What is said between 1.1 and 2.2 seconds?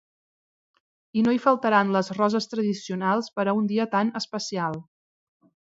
I no hi faltaran les